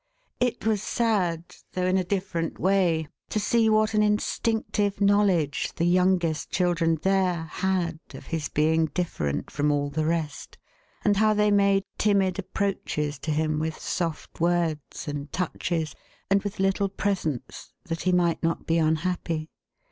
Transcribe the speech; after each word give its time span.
It 0.39 0.65
was 0.65 0.81
sad, 0.81 1.43
though 1.73 1.85
in 1.85 1.95
a 1.99 2.03
different 2.03 2.57
way, 2.57 3.07
to 3.29 3.39
see 3.39 3.69
what 3.69 3.93
an 3.93 4.01
instinctive 4.01 4.99
know 4.99 5.23
ledge 5.25 5.73
the 5.75 5.85
youngest 5.85 6.49
children 6.49 6.97
there, 7.03 7.43
had 7.51 7.99
of 8.15 8.25
his 8.25 8.49
being 8.49 8.87
different 8.95 9.51
from 9.51 9.71
all 9.71 9.91
the 9.91 10.07
rest, 10.07 10.57
and 11.05 11.17
how 11.17 11.35
they 11.35 11.51
made 11.51 11.83
timid 11.99 12.39
approaches 12.39 13.19
to 13.19 13.29
him 13.29 13.59
with 13.59 13.77
soft 13.77 14.39
words, 14.41 15.07
and 15.07 15.31
touches, 15.31 15.93
and 16.31 16.41
with 16.41 16.59
little 16.59 16.89
presents, 16.89 17.71
that 17.85 18.01
he 18.01 18.11
might 18.11 18.41
not 18.41 18.65
be 18.65 18.79
unhappy. 18.79 19.51